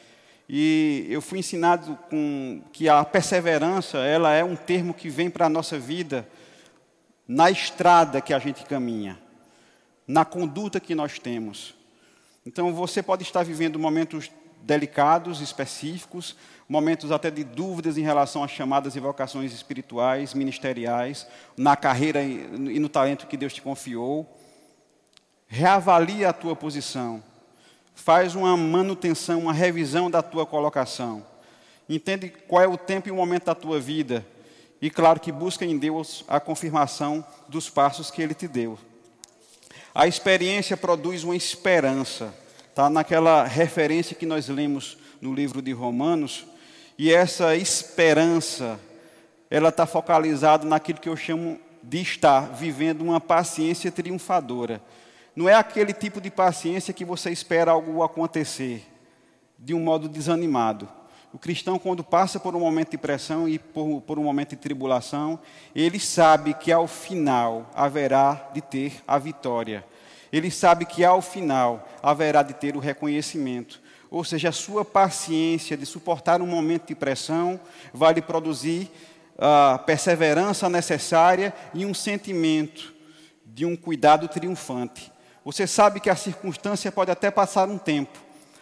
[0.47, 5.45] E eu fui ensinado com que a perseverança, ela é um termo que vem para
[5.45, 6.27] a nossa vida
[7.27, 9.17] na estrada que a gente caminha,
[10.05, 11.73] na conduta que nós temos.
[12.45, 14.29] Então você pode estar vivendo momentos
[14.61, 16.35] delicados, específicos,
[16.67, 22.79] momentos até de dúvidas em relação às chamadas e vocações espirituais, ministeriais, na carreira e
[22.79, 24.37] no talento que Deus te confiou.
[25.47, 27.23] Reavalia a tua posição.
[27.95, 31.25] Faz uma manutenção, uma revisão da tua colocação.
[31.87, 34.25] Entende qual é o tempo e o momento da tua vida
[34.83, 38.77] e claro que busca em Deus a confirmação dos passos que Ele te deu.
[39.95, 42.35] A experiência produz uma esperança,
[42.75, 42.89] tá?
[42.89, 46.45] Naquela referência que nós lemos no livro de Romanos,
[46.99, 48.77] e essa esperança,
[49.49, 54.81] ela está focalizada naquilo que eu chamo de estar vivendo uma paciência triunfadora.
[55.35, 58.85] Não é aquele tipo de paciência que você espera algo acontecer
[59.57, 60.87] de um modo desanimado.
[61.33, 64.57] O cristão, quando passa por um momento de pressão e por, por, um momento de
[64.57, 65.39] tribulação,
[65.73, 69.83] ele sabe que ao final haverá de ter a vitória.
[70.31, 73.81] Ele sabe que ao final haverá de ter o reconhecimento.
[74.11, 77.59] Ou seja, a sua paciência de suportar um momento de pressão
[77.91, 78.91] vai lhe produzir
[79.35, 82.93] a perseverança necessária e um sentimento
[83.43, 85.12] de um cuidado triunfante.
[85.45, 88.17] Você sabe que a circunstância pode até passar um tempo,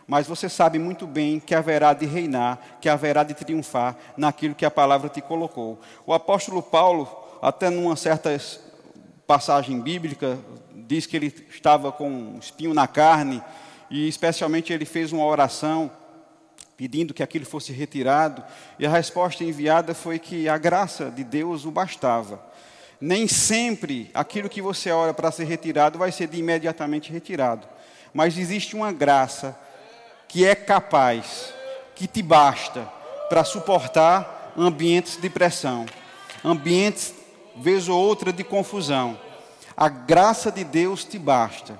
[0.08, 4.66] mas você sabe muito bem que haverá de reinar, que haverá de triunfar naquilo que
[4.66, 5.80] a palavra te colocou.
[6.06, 7.08] O apóstolo Paulo,
[7.42, 8.36] até numa certa
[9.28, 10.40] passagem bíblica,
[10.74, 13.42] diz que ele estava com um espinho na carne,
[13.90, 15.92] e especialmente ele fez uma oração
[16.76, 18.44] pedindo que aquilo fosse retirado,
[18.80, 22.44] e a resposta enviada foi que a graça de Deus o bastava.
[23.02, 27.68] Nem sempre aquilo que você ora para ser retirado vai ser de imediatamente retirado,
[28.14, 29.58] mas existe uma graça
[30.28, 31.52] que é capaz,
[31.96, 32.88] que te basta
[33.28, 35.88] para suportar ambientes de pressão,
[36.46, 37.14] ambientes,
[37.58, 39.20] vez ou outra, de confusão.
[39.76, 41.80] A graça de Deus te basta.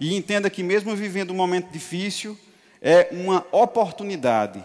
[0.00, 2.36] E entenda que, mesmo vivendo um momento difícil,
[2.80, 4.64] é uma oportunidade.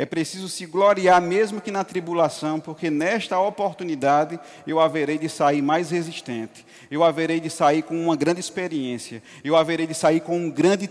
[0.00, 5.60] É preciso se gloriar, mesmo que na tribulação, porque nesta oportunidade eu haverei de sair
[5.60, 10.38] mais resistente, eu haverei de sair com uma grande experiência, eu haverei de sair com
[10.38, 10.88] um grande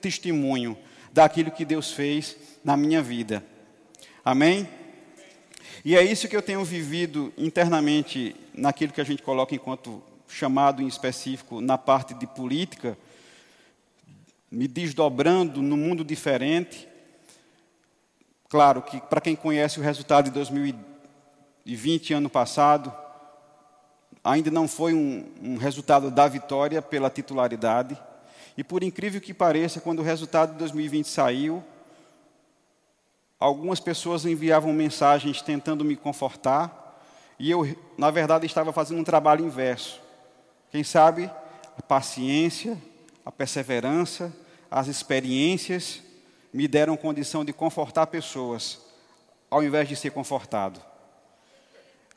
[0.00, 0.78] testemunho
[1.12, 3.44] daquilo que Deus fez na minha vida.
[4.24, 4.66] Amém?
[5.84, 10.80] E é isso que eu tenho vivido internamente naquilo que a gente coloca enquanto chamado
[10.80, 12.96] em específico na parte de política,
[14.50, 16.88] me desdobrando no mundo diferente.
[18.48, 22.90] Claro que para quem conhece o resultado de 2020, ano passado,
[24.24, 27.98] ainda não foi um, um resultado da vitória pela titularidade,
[28.56, 31.62] e por incrível que pareça, quando o resultado de 2020 saiu,
[33.38, 36.98] algumas pessoas enviavam mensagens tentando me confortar,
[37.38, 40.00] e eu, na verdade, estava fazendo um trabalho inverso.
[40.70, 41.30] Quem sabe
[41.76, 42.78] a paciência,
[43.26, 44.34] a perseverança,
[44.70, 46.07] as experiências
[46.52, 48.80] me deram condição de confortar pessoas,
[49.50, 50.80] ao invés de ser confortado.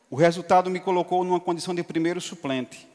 [0.10, 2.88] O resultado me colocou numa condição de primeiro suplente.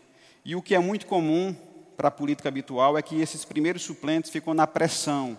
[0.45, 1.57] E o que é muito comum
[1.97, 5.37] para a política habitual é que esses primeiros suplentes ficam na pressão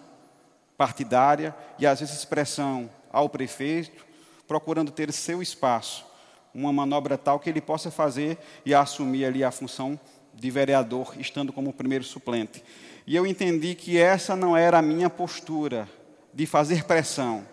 [0.75, 4.05] partidária e às vezes pressão ao prefeito,
[4.47, 6.05] procurando ter seu espaço,
[6.53, 9.99] uma manobra tal que ele possa fazer e assumir ali a função
[10.39, 12.63] de vereador, estando como primeiro suplente.
[13.05, 15.89] E eu entendi que essa não era a minha postura
[16.33, 17.45] de fazer pressão,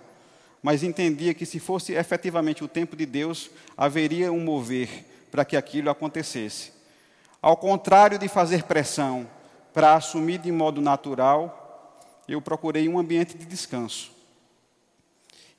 [0.62, 5.56] mas entendia que se fosse efetivamente o tempo de Deus, haveria um mover para que
[5.56, 6.72] aquilo acontecesse.
[7.40, 9.28] Ao contrário de fazer pressão
[9.72, 14.12] para assumir de modo natural, eu procurei um ambiente de descanso.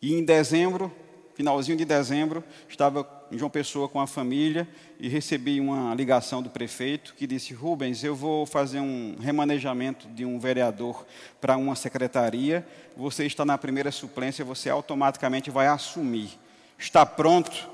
[0.01, 0.91] E em dezembro,
[1.35, 4.67] finalzinho de dezembro, estava em João Pessoa com a família
[4.99, 10.25] e recebi uma ligação do prefeito que disse: Rubens, eu vou fazer um remanejamento de
[10.25, 11.05] um vereador
[11.41, 12.65] para uma secretaria.
[12.95, 16.39] Você está na primeira suplência, você automaticamente vai assumir.
[16.79, 17.69] Está pronto?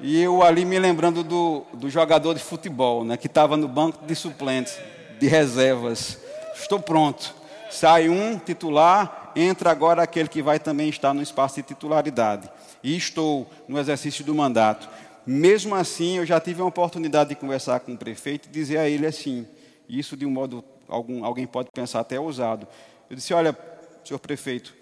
[0.00, 4.06] E eu ali me lembrando do, do jogador de futebol, né, que estava no banco
[4.06, 4.78] de suplentes,
[5.18, 6.18] de reservas.
[6.54, 7.34] Estou pronto.
[7.70, 12.50] Sai um titular, entra agora aquele que vai também estar no espaço de titularidade.
[12.82, 14.88] E estou no exercício do mandato.
[15.26, 18.88] Mesmo assim, eu já tive a oportunidade de conversar com o prefeito e dizer a
[18.88, 19.46] ele assim,
[19.88, 22.66] isso de um modo, algum, alguém pode pensar até ousado.
[23.10, 23.56] Eu disse, olha,
[24.04, 24.74] senhor prefeito,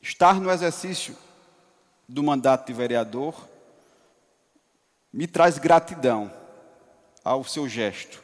[0.00, 1.16] estar no exercício
[2.08, 3.34] do mandato de vereador
[5.12, 6.30] me traz gratidão
[7.24, 8.22] ao seu gesto.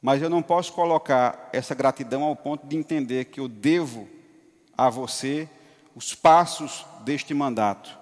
[0.00, 4.08] Mas eu não posso colocar essa gratidão ao ponto de entender que eu devo
[4.76, 5.48] a você
[5.94, 7.98] os passos deste mandato,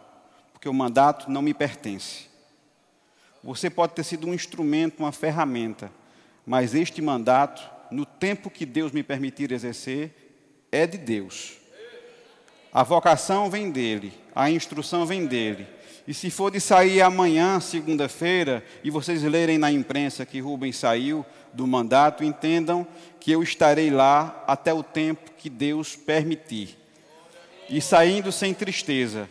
[0.53, 2.27] porque o mandato não me pertence.
[3.43, 5.91] Você pode ter sido um instrumento, uma ferramenta,
[6.45, 11.57] mas este mandato, no tempo que Deus me permitir exercer, é de Deus.
[12.73, 15.67] A vocação vem dele, a instrução vem dele.
[16.07, 21.27] E se for de sair amanhã, segunda-feira, e vocês lerem na imprensa que Rubens saiu,
[21.53, 22.87] do mandato, entendam
[23.19, 26.79] que eu estarei lá até o tempo que Deus permitir.
[27.69, 29.29] E saindo sem tristeza,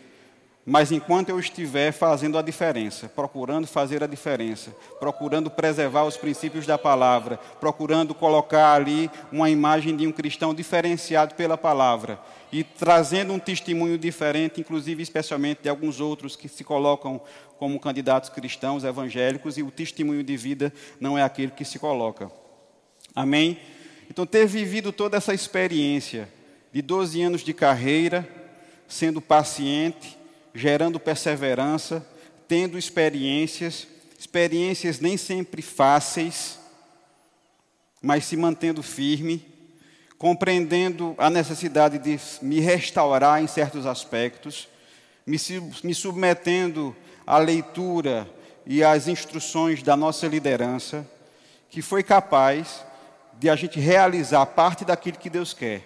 [0.66, 6.66] mas enquanto eu estiver fazendo a diferença, procurando fazer a diferença, procurando preservar os princípios
[6.66, 12.20] da palavra, procurando colocar ali uma imagem de um cristão diferenciado pela palavra
[12.51, 17.22] e trazendo um testemunho diferente, inclusive especialmente de alguns outros que se colocam
[17.59, 22.32] como candidatos cristãos evangélicos e o testemunho de vida não é aquele que se coloca.
[23.16, 23.59] Amém?
[24.09, 26.28] Então, ter vivido toda essa experiência
[26.74, 28.28] de 12 anos de carreira,
[28.88, 30.14] sendo paciente,
[30.56, 32.03] gerando perseverança,
[32.47, 33.86] tendo experiências,
[34.18, 36.58] experiências nem sempre fáceis,
[38.01, 39.45] mas se mantendo firme,
[40.18, 44.70] compreendendo a necessidade de me restaurar em certos aspectos,
[45.26, 45.38] me,
[45.84, 46.95] me submetendo
[47.28, 48.30] a leitura
[48.66, 51.06] e as instruções da nossa liderança,
[51.70, 52.86] que foi capaz
[53.38, 55.84] de a gente realizar parte daquilo que Deus quer.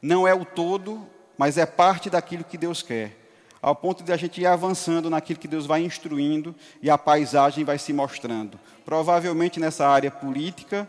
[0.00, 1.04] Não é o todo,
[1.36, 3.25] mas é parte daquilo que Deus quer.
[3.66, 7.64] Ao ponto de a gente ir avançando naquilo que Deus vai instruindo e a paisagem
[7.64, 8.60] vai se mostrando.
[8.84, 10.88] Provavelmente nessa área política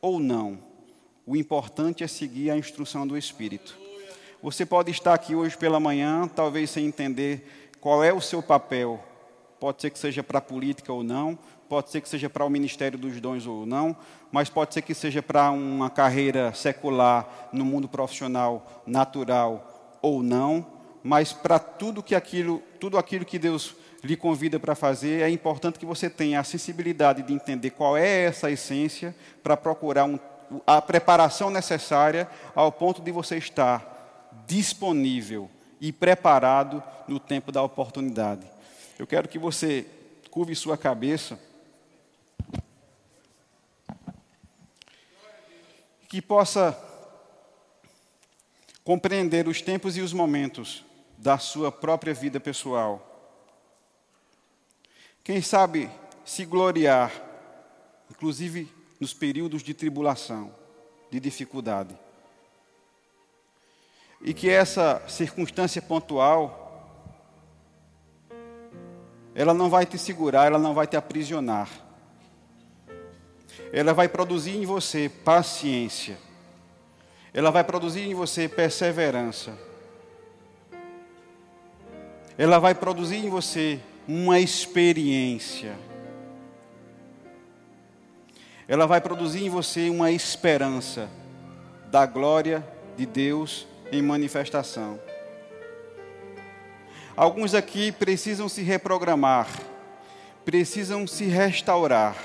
[0.00, 0.58] ou não.
[1.24, 3.78] O importante é seguir a instrução do Espírito.
[4.42, 8.98] Você pode estar aqui hoje pela manhã, talvez sem entender qual é o seu papel?
[9.60, 11.38] Pode ser que seja para a política ou não,
[11.68, 13.96] pode ser que seja para o Ministério dos Dons ou não,
[14.32, 20.66] mas pode ser que seja para uma carreira secular no mundo profissional natural ou não,
[21.02, 25.78] mas para tudo que aquilo, tudo aquilo que Deus lhe convida para fazer, é importante
[25.78, 30.18] que você tenha a sensibilidade de entender qual é essa essência para procurar um,
[30.66, 35.50] a preparação necessária ao ponto de você estar disponível
[35.80, 38.46] e preparado no tempo da oportunidade.
[38.98, 39.86] Eu quero que você
[40.30, 41.38] curve sua cabeça.
[46.08, 46.78] Que possa
[48.84, 50.84] compreender os tempos e os momentos
[51.22, 53.08] da sua própria vida pessoal.
[55.22, 55.88] Quem sabe
[56.24, 57.12] se gloriar,
[58.10, 58.68] inclusive
[59.00, 60.52] nos períodos de tribulação,
[61.12, 61.96] de dificuldade
[64.20, 66.58] e que essa circunstância pontual
[69.32, 71.70] ela não vai te segurar, ela não vai te aprisionar.
[73.72, 76.18] Ela vai produzir em você paciência.
[77.32, 79.56] Ela vai produzir em você perseverança.
[82.36, 85.76] Ela vai produzir em você uma experiência.
[88.66, 91.08] Ela vai produzir em você uma esperança
[91.90, 92.66] da glória
[92.96, 94.98] de Deus em manifestação.
[97.14, 99.48] Alguns aqui precisam se reprogramar,
[100.44, 102.16] precisam se restaurar,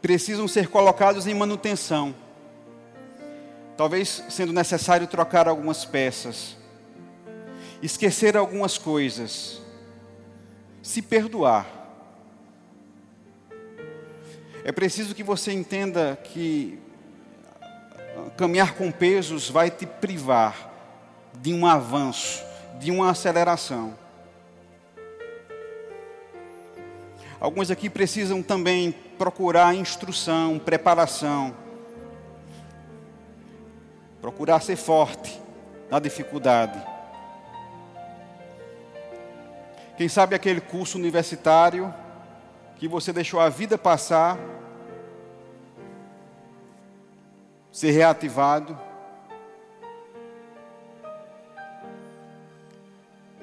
[0.00, 2.14] precisam ser colocados em manutenção.
[3.76, 6.56] Talvez sendo necessário trocar algumas peças,
[7.82, 9.60] esquecer algumas coisas,
[10.80, 11.66] se perdoar.
[14.64, 16.78] É preciso que você entenda que
[18.36, 20.70] caminhar com pesos vai te privar
[21.40, 22.44] de um avanço,
[22.78, 23.98] de uma aceleração.
[27.40, 31.56] Alguns aqui precisam também procurar instrução, preparação,
[34.20, 35.40] procurar ser forte
[35.90, 36.91] na dificuldade.
[40.02, 41.94] Quem sabe aquele curso universitário
[42.74, 44.36] que você deixou a vida passar,
[47.70, 48.76] ser reativado.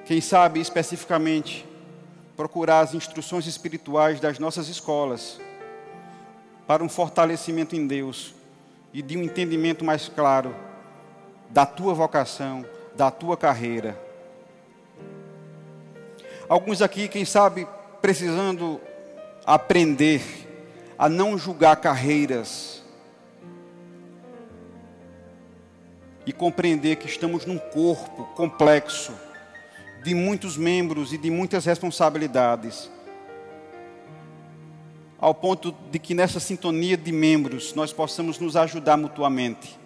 [0.04, 1.66] Quem sabe especificamente
[2.36, 5.40] procurar as instruções espirituais das nossas escolas
[6.68, 8.36] para um fortalecimento em Deus
[8.94, 10.54] e de um entendimento mais claro
[11.50, 12.66] da tua vocação,
[12.98, 14.09] da tua carreira.
[16.50, 17.68] Alguns aqui, quem sabe,
[18.02, 18.82] precisando
[19.46, 20.20] aprender
[20.98, 22.82] a não julgar carreiras
[26.26, 29.14] e compreender que estamos num corpo complexo
[30.04, 32.90] de muitos membros e de muitas responsabilidades,
[35.20, 39.78] ao ponto de que nessa sintonia de membros nós possamos nos ajudar mutuamente,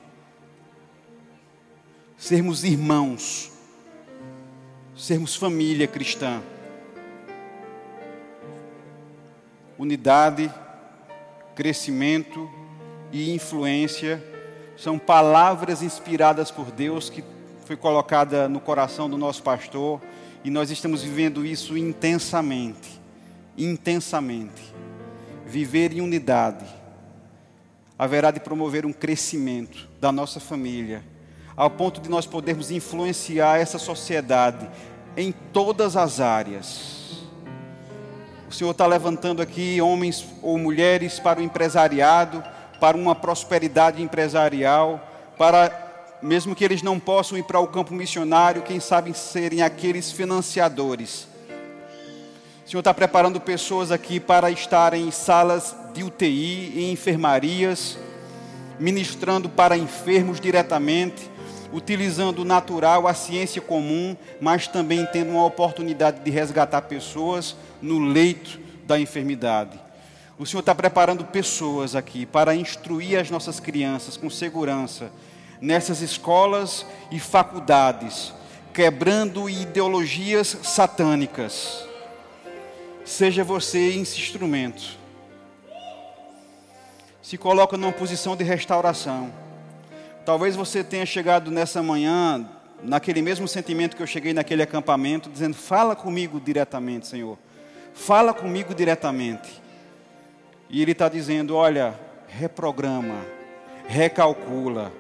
[2.16, 3.52] sermos irmãos,
[4.96, 6.42] sermos família cristã.
[9.84, 10.50] Unidade,
[11.54, 12.50] crescimento
[13.12, 14.24] e influência
[14.78, 17.22] são palavras inspiradas por Deus que
[17.66, 20.00] foi colocada no coração do nosso pastor
[20.42, 23.02] e nós estamos vivendo isso intensamente.
[23.58, 24.74] Intensamente.
[25.46, 26.66] Viver em unidade
[28.00, 31.04] haverá de promover um crescimento da nossa família,
[31.58, 34.66] ao ponto de nós podermos influenciar essa sociedade
[35.18, 36.93] em todas as áreas.
[38.54, 42.44] O Senhor está levantando aqui homens ou mulheres para o empresariado,
[42.80, 45.02] para uma prosperidade empresarial,
[45.36, 50.12] para mesmo que eles não possam ir para o campo missionário, quem sabe serem aqueles
[50.12, 51.28] financiadores.
[52.64, 57.98] O Senhor está preparando pessoas aqui para estarem em salas de UTI, em enfermarias,
[58.80, 61.28] ministrando para enfermos diretamente,
[61.74, 68.00] utilizando o natural, a ciência comum, mas também tendo uma oportunidade de resgatar pessoas no
[68.00, 69.80] leito da enfermidade.
[70.38, 75.12] O Senhor está preparando pessoas aqui para instruir as nossas crianças com segurança
[75.60, 78.34] nessas escolas e faculdades,
[78.74, 81.88] quebrando ideologias satânicas.
[83.06, 84.98] Seja você esse instrumento.
[87.22, 89.43] Se coloca numa posição de restauração.
[90.26, 92.50] Talvez você tenha chegado nessa manhã
[92.82, 97.38] naquele mesmo sentimento que eu cheguei naquele acampamento, dizendo: Fala comigo diretamente, Senhor.
[97.94, 99.62] Fala comigo diretamente.
[100.70, 103.26] E Ele está dizendo: Olha, reprograma,
[103.88, 104.92] recalcula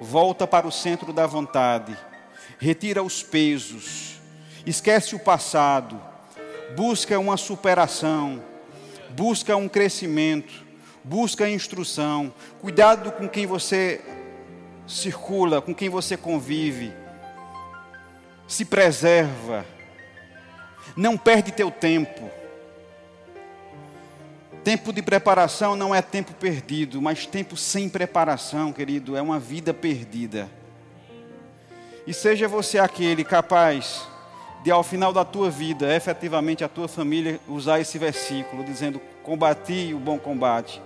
[0.00, 1.96] volta para o centro da vontade,
[2.58, 4.20] retira os pesos,
[4.64, 6.00] esquece o passado,
[6.74, 8.42] busca uma superação,
[9.10, 10.64] busca um crescimento,
[11.02, 14.00] busca instrução, cuidado com quem você
[14.86, 16.92] circula, com quem você convive,
[18.46, 19.64] se preserva,
[20.96, 22.30] não perde teu tempo.
[24.62, 29.72] Tempo de preparação não é tempo perdido, mas tempo sem preparação, querido, é uma vida
[29.72, 30.48] perdida.
[32.06, 34.06] E seja você aquele capaz
[34.62, 39.92] de, ao final da tua vida, efetivamente a tua família usar esse versículo, dizendo: Combati
[39.94, 40.82] o bom combate,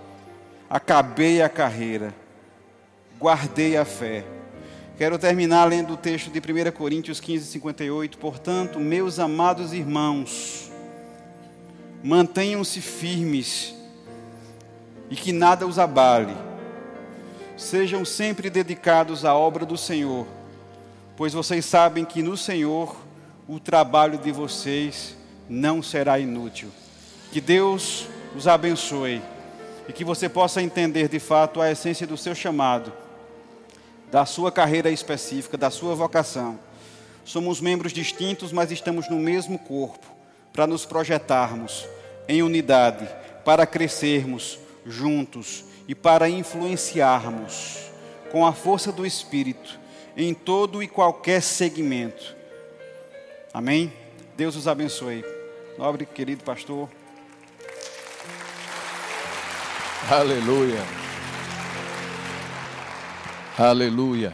[0.69, 2.13] acabei a carreira,
[3.21, 4.25] guardei a fé.
[4.97, 8.17] Quero terminar lendo o texto de 1 Coríntios 15, 58.
[8.17, 10.71] Portanto, meus amados irmãos,
[12.03, 13.75] mantenham-se firmes
[15.09, 16.35] e que nada os abale.
[17.55, 20.25] Sejam sempre dedicados à obra do Senhor,
[21.15, 22.95] pois vocês sabem que no Senhor
[23.47, 25.15] o trabalho de vocês
[25.47, 26.69] não será inútil.
[27.31, 29.21] Que Deus os abençoe
[29.87, 32.91] e que você possa entender de fato a essência do seu chamado,
[34.11, 36.59] da sua carreira específica, da sua vocação.
[37.23, 40.05] Somos membros distintos, mas estamos no mesmo corpo
[40.51, 41.87] para nos projetarmos
[42.27, 43.07] em unidade,
[43.45, 47.79] para crescermos juntos e para influenciarmos
[48.31, 49.79] com a força do Espírito
[50.15, 52.35] em todo e qualquer segmento.
[53.53, 53.93] Amém?
[54.35, 55.23] Deus os abençoe.
[55.77, 56.89] Nobre querido pastor.
[60.09, 61.10] Aleluia.
[63.57, 64.33] Aleluia.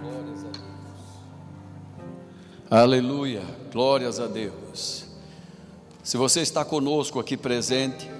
[0.00, 0.64] Glórias a Deus.
[2.70, 3.42] Aleluia.
[3.70, 5.04] Glórias a Deus.
[6.02, 8.10] Se você está conosco aqui presente,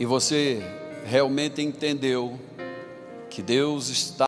[0.00, 0.62] e você
[1.04, 2.40] realmente entendeu
[3.28, 4.26] que Deus está